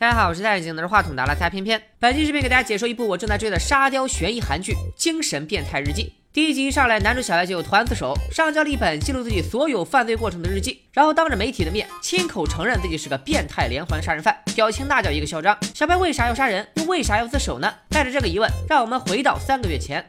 [0.00, 1.78] 大家好，我是戴眼镜拿着话筒的拉家偏偏。
[1.98, 6.04] 本期视频给大家解说一部我正在追的沙雕悬疑韩剧《精神变态日记》。
[6.32, 15.54] 第一集一上来，男主小白就突然自首，上交了一本记录自己所有犯罪过程的日记，然后当着媒体的面亲口承认自己是个变态连环杀人犯，表情那叫一个嚣张。
[15.74, 16.66] 小白为啥要杀人？
[16.76, 17.70] 又为啥要自首呢？
[17.90, 20.02] 带着这个疑问，让我们回到三个月前。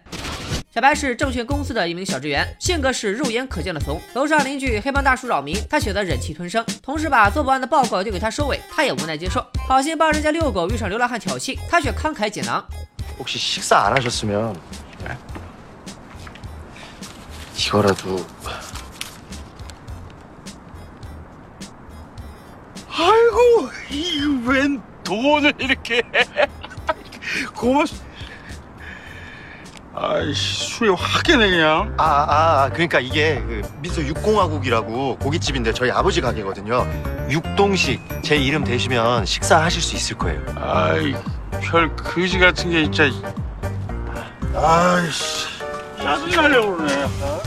[0.73, 4.01] 小白是证券公司的一名小职员，性格是肉眼可见的怂。
[4.13, 6.65] 楼上邻居黑帮大叔扰民，他选择忍气吞声。
[6.81, 9.45] 同事把做不完的报告丢给他收尾，他也无奈接受。
[9.67, 12.65] 好心帮人家遛狗，遇上流浪汉挑衅，他却慷慨解囊。
[29.93, 36.87] 아이씨 수요하겠네그냥 아, 아, 그러니까 이게 그 미소 육공화국이라고 고깃집인데 저희 아버지 가게거든요.
[37.29, 40.41] 육동식 제 이름 대시면 식사하실 수 있을 거예요.
[40.55, 41.13] 아이
[41.61, 43.03] 별 거지 같은 게 진짜
[44.55, 45.47] 아이씨
[46.01, 47.41] 짜증나려고 그러네 어?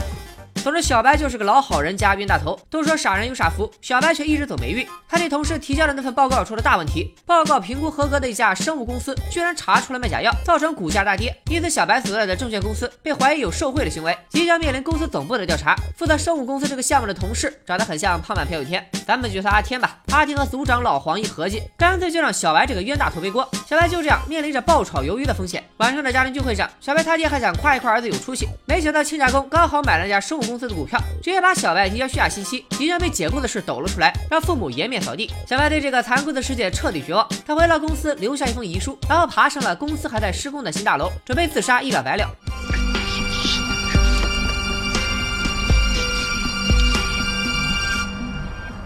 [0.65, 2.59] 总之，小白就是个老好人加冤大头。
[2.71, 4.83] 都说傻人有傻福，小白却一直走霉运。
[5.07, 11.31] 他替同事提交的那份报告出了大问题，报告评估合格的一家生物公司居然查出了卖假药，造成股价大跌。
[11.51, 15.75] 因此，小白所在的证券公司被怀疑有受贿的行为，即将面临公司总部的调查。
[15.95, 19.99] 负责生物公司这个项目的同事长得很像胖版朴有天，咱们就叫阿天吧。
[20.13, 23.47] 阿天和组长老黄一合计，干脆就让小白这个冤大头背锅。
[23.67, 25.63] 小白就这样面临着爆炒鱿鱼的风险。
[25.77, 35.30] 晚上的家庭聚会上，小白他爹还想夸一夸儿子有出息，没想到亲家公刚好买了家生物公司的股票，直接把小白提交虚假信息、即将被解雇的事抖了出来，让父母颜面扫地。
[35.48, 42.28] 小白对这个残酷的世界彻底绝望，他回了公司，留下一封遗书，然后爬上了公司还在施工的新大楼，准备自杀，一了百了。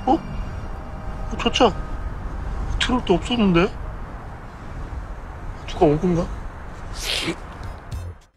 [0.06, 0.18] 어?
[1.42, 1.72] 저차
[2.78, 3.68] 트럭도 없었는데
[5.66, 6.24] 누가 온 건가?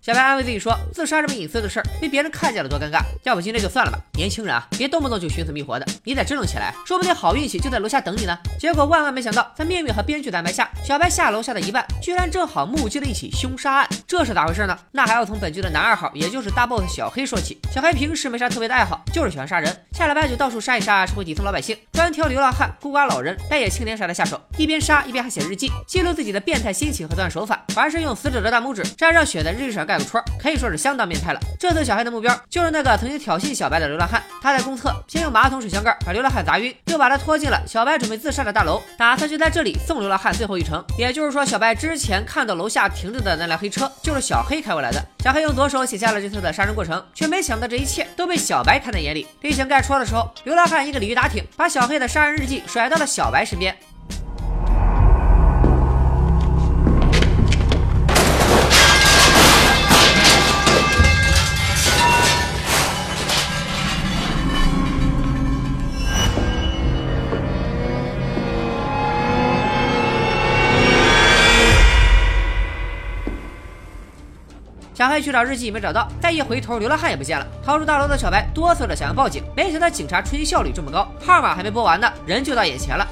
[0.03, 3.03] 小白安慰自己说，自杀这么隐私的事儿，被别人看见了多尴尬。
[3.22, 3.97] 要不今天就算了吧。
[4.15, 8.37] 年轻人啊，别动不动就寻死觅活的，你得支棱起来，说不定好运气就在楼下等你呢。
[8.59, 13.88] 结果万万没想到，在命运和编剧的安排下，小白下楼下的一半，居然正好目击了一起凶杀案。
[14.04, 14.77] 这是咋回事呢？
[14.91, 17.60] 那还要从本剧的男二号，也就是大 boss 小黑说起。
[17.72, 24.41] 小黑平时没啥特别的爱好，就是喜欢杀人，下了班就到处杀一杀社会底层老百姓，专挑流浪汉、孤寡老人，但也青年杀的下手。
[24.59, 31.41] 一边杀一边还写日记，记录自己的变态心情和作案手法，还是用死者的大拇指沾上血在日记上盖个戳，可以说是相当变态了。
[31.58, 34.22] 这次小黑的目标就是那个曾经挑衅小白的流浪汉。
[34.41, 40.82] 他在公厕先用马桶水箱盖把流浪汉砸晕，又把他拖进了小白准备自杀的大楼，打算就在这里送流浪汉最后一程。
[40.97, 45.04] 也就是说，小白之前看到楼下停着的那辆黑车就是小黑开过来的。
[45.22, 49.26] 小黑用左手写下了这次的杀人过程，却没想到这一切都被小白看在眼里。
[49.42, 53.76] 立想盖戳的时候，流浪汉一个鲤鱼打挺，把小黑的杀人日记甩到了小白身边。
[75.03, 77.45] 小黑去找日记没找到，再一回头，流浪汉也不见了。
[77.67, 83.05] 逃出大楼的小白哆嗦着想要报警，没想到警察出勤效率这么高，号码还没拨完呢，人就到眼前了。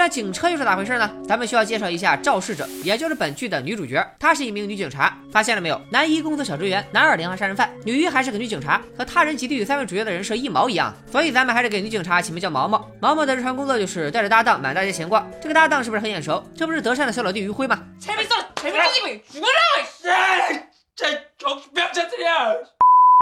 [0.00, 1.10] 那警车又是咋回事呢？
[1.28, 4.02] 咱们需要介绍一下肇事者，也就是本剧的女主角。
[4.18, 5.78] 她是一名女警察，发现了没有？
[5.90, 10.90] 男一公子小职员，男二连环杀人犯，女一还是个女警察，和他人极地与三位主角的人设一毛一样。
[11.12, 12.90] 所以咱们还是给女警察起名叫毛毛。
[12.98, 15.30] 毛毛的日常工作就是带着搭档满大街闲逛。
[15.38, 16.42] 这个搭档是不是很眼熟？
[16.56, 17.78] 这不是德善的小老弟余辉吗？
[18.00, 20.70] 前面走，前面走，你们我来！
[20.96, 22.56] 这，这不要这样。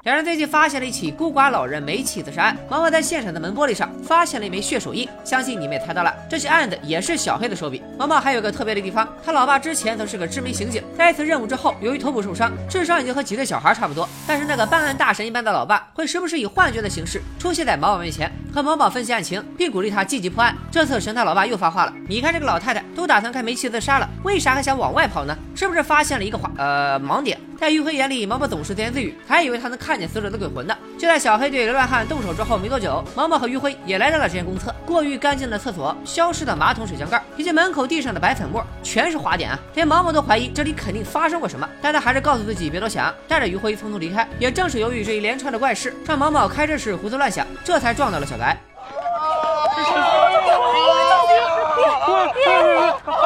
[0.08, 2.56] 两人最近发现了一起孤寡老人煤气自杀案。
[2.70, 7.82] 毛毛在现场的门玻璃上发现了一枚血手印，相信你们也猜到了，这起案子也是小黑的手笔。
[7.98, 14.08] 毛毛还有个特别的地方，他老爸之前曾是个知名刑警，在一次任务之后，由于头部受伤，智商已经和几岁小孩差不多。
[14.26, 20.52] 但是那个办案大神一般的老爸，会时不时以幻觉的形式出现在毛毛面前，和毛毛分析案情，并鼓励他积极破案。
[20.68, 25.36] 这次神探老爸又发话了：你看这个老太太都打算开煤气自杀了，为啥还想往外跑呢？
[25.54, 27.38] 是不是发现了一个话呃盲点？
[27.56, 30.76] 在余辉眼里，毛毛总是自言自语，还以为他能看见死者的鬼魂呢。
[30.98, 39.58] 就在小黑对流浪汉动手之后没多久毛毛和余晖也来到了这间公厕过于干净的厕所消失的马桶水箱盖以及门口地上的白粉末全是滑点啊！
[39.74, 44.26] 连毛毛都怀疑这里肯定发生过什么但他还是告诉自己别多想带着余晖匆匆离开。
[44.40, 48.58] 也正是由于这一连串的怪事让毛毛开车时胡思乱想这才撞到了小白。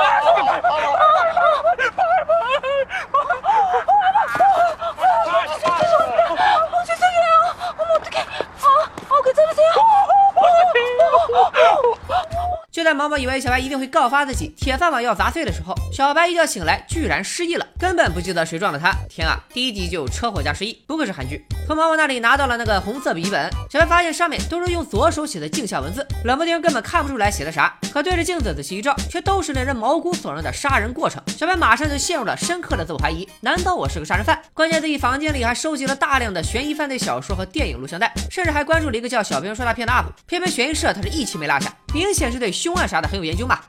[12.94, 18.90] 毛毛以为小白一定会告发自己，铁饭碗要砸碎的时候，小白一觉醒来居然失忆了，根本不记得谁撞了他。
[19.10, 21.44] 天啊，第一集就有车祸加失忆，不愧是韩剧。
[21.66, 27.76] 从毛毛那里拿到了那个红色笔记本，小白发现上面都是用左手写的镜像文字，冷不丁根本看不出来写的啥。
[27.92, 31.22] 可对着镜子仔细一照，却都是令人毛骨悚然的杀人过程。
[31.28, 34.40] 小白马上就陷入了深刻的自我怀疑：难道我是个杀人犯？
[34.54, 43.60] 关键自己房间里还收集了大量的悬疑犯罪小说和电影录像带，甚至还关注了一个叫小兵说大片的 UP，偏偏悬疑社他是一期没落下，明显是对凶案啥的很有研究嘛。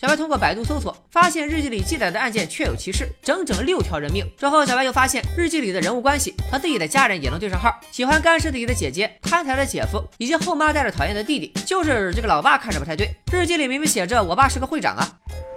[0.00, 4.28] 小白通过百度搜索，发现日记里记载的案件确有其事，整整六条人命。
[4.36, 13.08] 之后，小白又发现日记里的人物关系和自己的家人也能对上号，喜欢干涉自己的姐姐、贪财的姐夫，以及后妈带着讨厌的弟弟，就是这个老爸看着不太对。
[13.32, 15.08] 日记里明明写着我爸是个会长啊。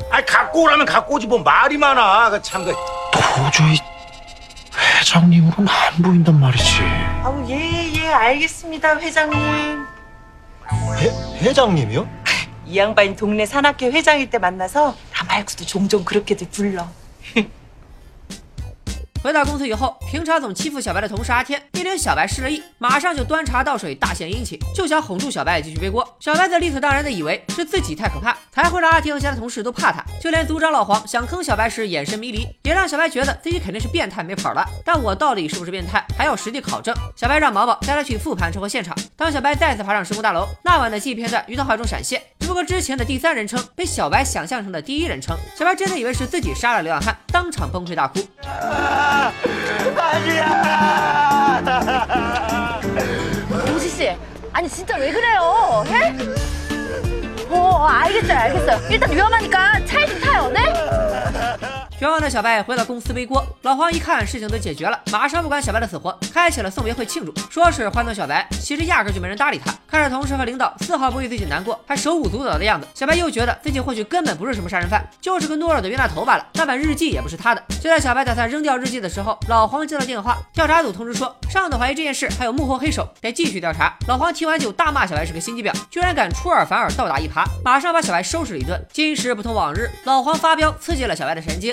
[0.10, 2.74] 아갖고오라면갖고오지뭐말이많아그참그
[3.12, 3.78] 도저히
[5.02, 6.82] 회장님으로는 안 보인단 말이지.
[7.24, 9.38] 아우 예, 예, 알겠습니다, 회장님.
[10.96, 11.10] 회,
[11.42, 12.08] 회장님이요?
[12.73, 16.89] 이 양반이 동네 산악회 회장일 때 만나서 나 말고도 종종 그렇게들 불러.
[19.23, 26.05] 回到公司以后，平常总欺负小白的同事阿天，一听小白失了忆，马上就端茶倒水，大献殷勤，就想哄住小白继续背锅。
[26.19, 30.05] 小白则理所当然的以为是自己太可怕，才会让阿天和其他同事都怕他。
[30.21, 34.69] 就连组长老黄想坑小白时眼神迷离，也让小白觉得自己肯定是变态没跑了。
[34.85, 36.93] 但我到底是不是变态，还要实地考证。
[37.15, 38.93] 小白让毛毛带他去复盘车祸现场。
[39.17, 45.37] 当小白再次爬上施工大楼，那晚的记忆片段于脑海中闪现，只不过之前的第三人称被小白想象成了第一人称。
[45.57, 48.19] 小白真的以为是自己杀了流浪汉，当场崩溃大哭。
[53.67, 54.17] 도지 씨,
[54.53, 55.85] 아니 진짜 왜 그래요?
[55.87, 56.17] 해?
[57.49, 58.81] 어, 알겠어요, 알겠어요.
[58.91, 61.82] 일단 위험하니까 차에 좀 타요, 네?
[62.03, 69.73] 绝望的小白回到公司背锅，老黄一看事情都解决了，马上不管小白的死活，开启了送别会庆祝，说是欢送小白，其实压根就没人搭理他。
[69.87, 76.45] 看着同事和领导丝毫不为自己难过，还手舞足蹈的样子，小白又觉得自己或许根本不是什么杀人犯，就是个懦弱的冤大头罢了。
[76.55, 77.63] 那本日记也不是他的。
[77.81, 83.97] 就在小白打算扔掉日记的时候，老黄接到电话，调查组通知说，上头怀疑这件事还有幕后黑手，得继续调查。
[84.09, 88.85] 老黄听完就大骂小白是个心机婊，居然敢出尔反尔，倒打一耙，马上把小白收拾了一顿。
[88.93, 91.73] 今时不同往日，老黄发飙刺激了小白的神经。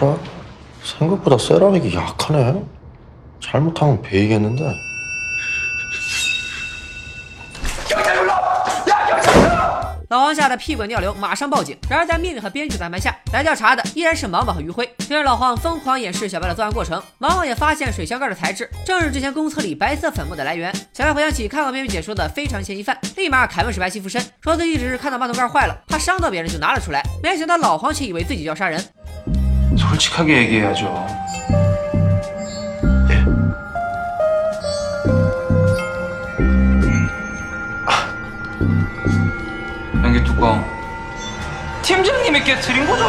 [0.00, 0.16] 알아?
[0.82, 2.62] 생각보다 세라믹이 약하네.
[3.40, 4.74] 잘못하면 베이겠는데.
[10.08, 11.76] 老黄吓得屁滚尿流，马上报警。
[11.90, 14.88] 然而在命运和编剧的安排下，来调查的依然是毛毛和余辉。
[15.00, 20.72] 随着老黄疯狂演示小白的作案过程，毛毛也发现水箱盖的材质正是之前公厕里白色粉末的来源。
[20.92, 27.02] 小白回想起看过编剧解说的非常嫌疑犯，立马凯文史白西附身，说自己只是看到马桶盖坏了，怕伤到别人就拿了出来。
[27.20, 28.80] 没想到老黄却以为自己要杀人。
[29.77, 31.07] 솔직하게 얘기해야죠.
[33.09, 33.23] 예.
[40.01, 40.63] 변기 뚜껑.
[41.81, 43.05] 팀장님이 깨트린 거죠?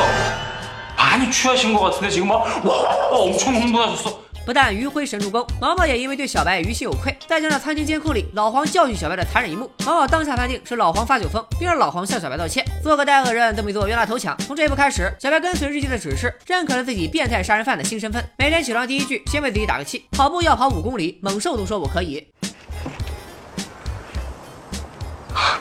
[0.97, 4.22] 많이 취하신 것 같은데 지금 막 와, 엄청 흥분하셨어.
[4.46, 7.16] 不但余辉神助攻，毛毛也因为对小白于心有愧。
[7.28, 12.66] 再加上餐厅监控里老黄教训小白的残忍一幕，毛毛当下判定是老黄发酒疯，并让老黄向小白道歉。
[12.82, 14.38] 做个带恶人，这么一做冤大头强。
[14.40, 18.24] 从这一步开始，小白跟随日记的指示，认可了自己变态杀人犯的新身份。
[18.38, 22.28] 每天起床第一句，先为自己打个气，跑步要跑五公里，猛兽都说我可以。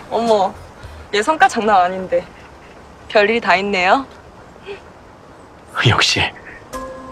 [0.09, 0.53] 어머,
[1.13, 2.25] 얘 성과 장난 아닌데.
[3.09, 4.07] 별일이 다 있네요.
[5.89, 6.21] 역시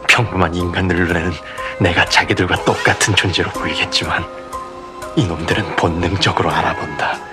[0.10, 1.32] 평범한 인간들을 눈에는
[1.80, 4.26] 내가 자기들과 똑같은 존재로 보이겠지만
[5.16, 7.29] 이놈들은 본능적으로 알아본다.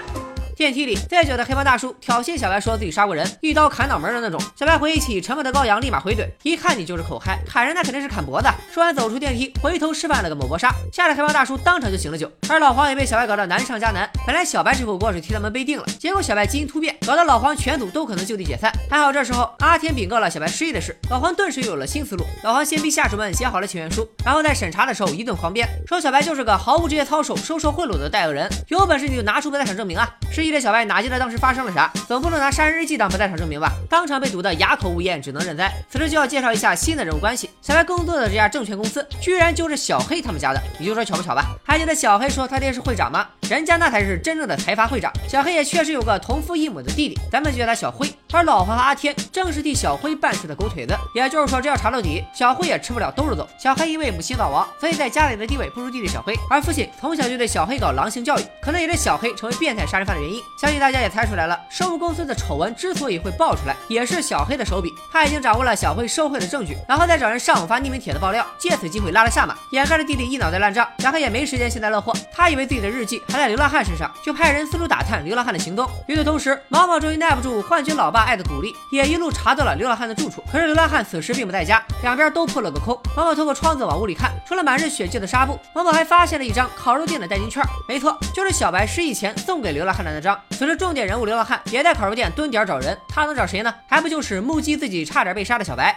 [0.56, 4.40] 电梯里，醉酒的黑帮大叔挑衅小白，说自己杀过人，一刀砍脑门的那种。
[4.58, 12.32] 小白回忆起沉默的羔羊，立马回怼：“一看你就是口嗨，砍人那肯定是砍脖子。”说完走出电梯，回头示范了个某搏杀，吓得黑帮大叔当场就醒了酒。
[12.48, 14.08] 而老黄也被小白搞得难上加难。
[14.26, 18.72] 本来小白这口锅是替他们背定了，结果小白基因突变，搞得老黄全组都可能就地解散。
[18.88, 22.24] 还好这时候阿天禀告了小白失忆的事，老黄顿时有了新思路。
[22.42, 30.08] 老黄先逼下属们写好了请愿书，然后在审查的时候一顿狂编，说小白就是个毫无职业操守、收受贿赂的带恶人，有本事你就拿出不在场证明啊！
[30.32, 31.90] 失忆忆的小白哪记得当时发生了啥？
[32.06, 33.72] 总不能拿杀人日记当不在场证明吧？
[33.88, 35.72] 当场被堵得哑口无言，只能认栽。
[35.90, 37.50] 此时就要介绍一下新的人物关系。
[37.60, 41.44] 小白工作的这家证券公司，居然就是小黑他们家的，你就说巧不巧吧？
[41.64, 43.26] 还记得小黑说他爹是会长吗？
[43.48, 45.12] 人家那才是真正的财阀会长。
[45.28, 48.12] 小黑也确实有个同父异母的弟弟，咱们就叫他小辉。
[48.32, 53.48] 而老黄和阿天正是替小辉办事的狗腿子，也就是说，这要查到底，小辉也吃不了兜着走。
[53.58, 60.35] 小黑因为母亲早亡，所以在家里的地位不如弟弟小辉，而父亲从小就对小黑搞狼性教育，可能也是小黑成为变态杀人犯的原因。
[60.58, 64.92] 相信大家也猜出来了，生物公司的丑闻之所以会爆出来，也是小黑的手笔。
[65.12, 70.86] 他已经掌握了小黑受贿的证据，然后再找人上网发匿名帖子爆料，借此机会拉了下马，掩盖着弟弟一脑袋烂账。
[70.98, 75.88] 小黑也没时间幸灾乐祸，他以为自己的日记还在流浪汉身上，就派人四处打探流浪汉的行踪。
[76.06, 78.74] 与此同时，毛毛终于耐不住幻觉老爸爱的鼓励。
[78.90, 82.98] 也一路查到了流浪汉的住处，可是流浪汉此时并不在家，两边都破了个空。
[83.16, 87.62] 毛毛透过窗子往屋里看，除了满是血迹的纱布，毛毛还发现了一张烤肉店的代金券。
[87.86, 90.25] 没错，就是小白失忆前送给流浪汉的那张。
[90.50, 93.74] 此时重点人物流浪汉也在烤肉店蹲点找人，他能找谁呢？
[93.86, 95.96] 还不就是目击自己差点被杀的小白。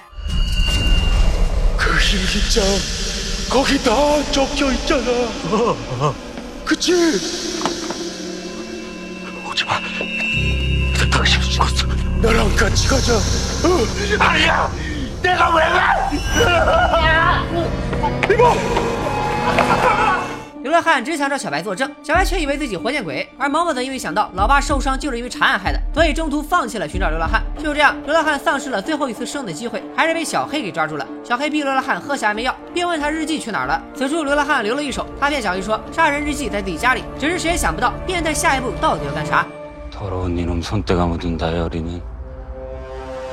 [20.68, 20.68] 그일기장거기다적혀있잖아그치오지마 당신 죽었어 나랑 같이 가자 어?
[20.68, 20.68] 아니야 내가 왜 가?
[20.68, 27.42] 이모 流浪汉只想找小白作证，小白却以为自己活见鬼，而毛毛则因为想到老爸受伤就是因为查案害的，所以中途放弃了寻找流浪汉。
[27.58, 31.06] 就这样，流浪汉丧失了最后一次生的机会，还是被小黑给抓住了。
[31.22, 33.82] 小黑逼流浪汉喝下安眠药，并问他日记去哪儿了。
[33.94, 37.04] 此处流浪汉留了一手，他骗小黑说杀人日记在自己家里。
[37.18, 39.46] 只是谁也想不到，变态下一步到底要干啥？
[39.92, 42.02] 더러운이놈손때가 묻은 다이어리는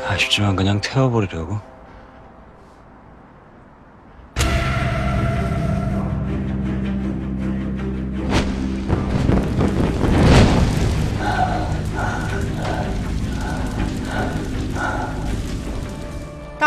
[0.07, 1.57] 아쉽지만 그냥 태워버리려고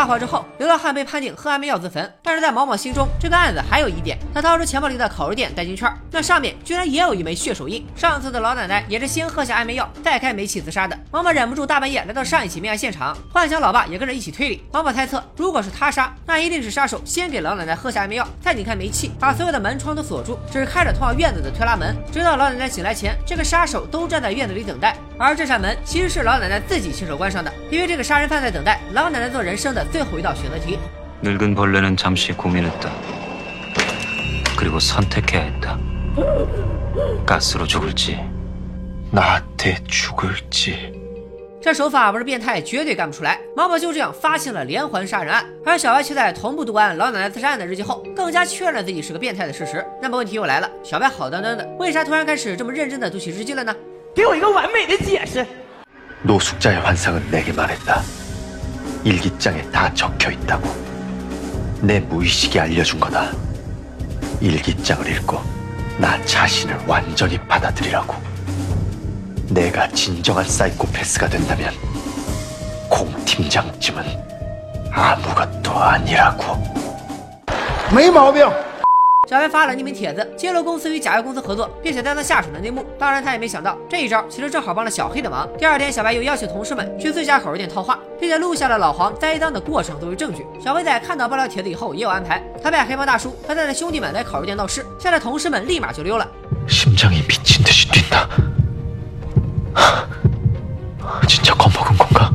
[0.10, 2.14] 大火之后，流浪汉被判定喝安眠药自焚。
[2.22, 4.20] 但是在毛毛心中，这个案子还有疑点。
[4.32, 7.84] 他掏出钱包里的烤肉店代金券，那上面居然也有一枚血手印。
[7.96, 10.96] 上次的老奶奶也是先喝下安眠药，再开煤气自杀的。
[11.10, 14.64] 毛毛忍不住大半夜来到上一起命案现场，幻想老爸也跟着一起推理。
[14.72, 24.96] 毛毛猜测，如果是他杀，那一定是杀手先给老奶奶喝下安眠药，再拧开煤气，把所有的门窗都锁住，只开着通往院子的推拉门，直到老奶奶醒来前，这个杀手都站在院子里等待。
[25.18, 30.79] 而这扇门其实是老奶奶自己亲手关上的，因为这个杀人犯在等待老奶奶做人生的最后一道选择题。
[31.23, 32.91] 늙은 벌레는 잠시 고민했다.
[34.57, 35.79] 그리고 선택해야 했다.
[37.27, 38.21] 가스로 죽을지
[39.11, 40.93] 나한테 죽을지
[41.63, 43.41] 这手法不是变态，绝对干不出来。
[43.57, 49.83] 毛毛就这样发现了连环杀人案，而小白却在同步读完老奶奶自杀案的日记后，更加确认自己是个变态的事实。
[50.03, 53.75] 那么问题又来了，小白好端端的，为啥突然开始这么认真的读起日记了呢？
[54.15, 55.47] 给我一个完美的解释。
[56.23, 58.03] 노숙자의 환상은 내게 말했다
[59.05, 60.69] 일기장에 다 적혀 있다고
[61.81, 63.33] 내 무의식이 알려준 거다
[64.41, 65.41] 일기장을 읽고
[65.99, 68.15] 나 자신을 완전히 받아들이라고
[69.49, 71.73] 내가 진정한 사이코패스가 된다면
[72.89, 74.05] 공 팀장쯤은
[74.91, 76.75] 아무것도 아니라고
[77.95, 78.68] 没毛病。
[79.29, 82.85] 小白发了匿名帖子，揭露公司与假药公司合作，并且带他下手的内幕。
[82.99, 85.49] 当然，他也没想到这一招其实正好帮了小黑的忙。
[85.57, 90.47] 第二天，小白又邀请同事们去自家烤肉店套话，并且录下了老黄栽赃的过程作为证据。
[90.63, 96.29] 小黑在看到爆料帖子以后，也有安排，他派黑帮大叔和他的兄弟们来烤肉店闹事，吓得同事们立马就溜了。
[96.69, 98.29] 심장이 미친 듯이 뛴다
[101.27, 102.31] 진짜 겁먹은 건가?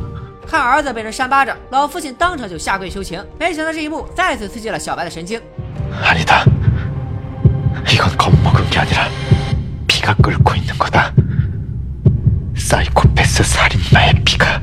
[0.47, 3.23] 看儿子被人扇巴掌，老父亲当场就下跪求情。
[3.37, 5.39] 没想到这一幕再次刺激了小白的神经。
[6.03, 6.43] 아니다.
[8.53, 9.07] 이건 겁먹은 게 아니라
[9.87, 11.11] 피가 끓고 있는 거다.
[12.55, 14.61] 사이코패스 살인마의 피가.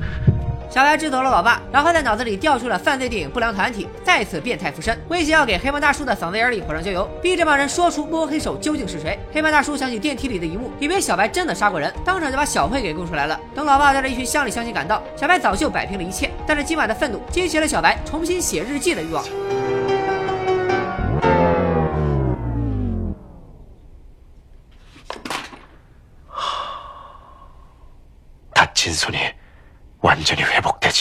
[0.70, 9.18] 小白支走了老爸，然后在脑子里调出了犯罪电影不良团体，再次变态附身，威胁要给黑帮大叔的嗓子眼里泼上浇油，逼这帮人说出摸黑手究竟是谁。
[9.32, 13.40] 黑帮大叔想起电梯里的一幕，以为小白真的杀过人，当场就把小慧给供出来了。
[13.54, 19.24] 等老爸带着一群乡里乡亲赶到，小白早就摆平了一切，但是今晚的愤怒激起了小白重新写日记的欲望。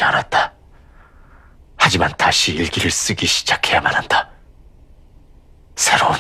[0.01, 0.53] 히 회복되지 않았다.
[1.77, 4.31] 하지만 다시 일기를 쓰기 시작해야만 한다.
[5.77, 6.17] 새로운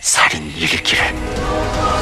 [0.00, 1.93] 살인 일기를.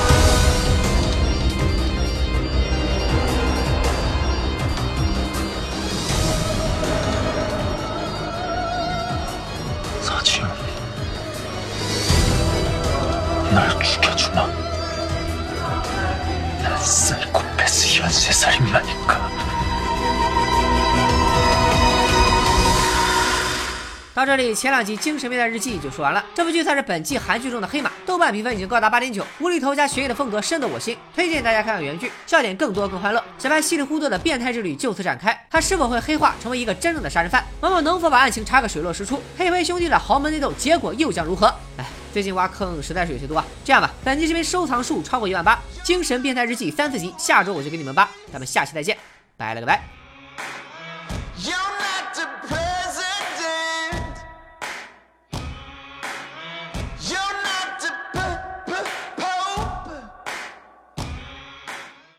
[24.33, 26.25] 这里，前两集《精神变态日记》就说完了。
[26.35, 33.23] 这部剧算是本季韩剧中的黑马，豆瓣评分已经高达八点九，无厘头加悬疑的风格深得我心，推荐大家看看原剧，笑点更多更欢乐。
[33.37, 37.45] 小白稀里糊涂的变态之旅就此展开，他是否会黑化成为一个真正的杀人犯？
[37.61, 39.23] 萌萌能否把案情查个水落石出？
[39.37, 41.49] 黑灰兄弟的豪门内斗结果又将如何？
[41.77, 43.45] 哎，最近挖坑实在是有些多啊。
[43.63, 48.09] 这样吧，本期视频收藏数超过一万八，《精神变态日记》三四集，下周我就给你们扒。
[48.33, 48.97] 咱们下期再见，
[49.37, 50.02] 拜了个拜。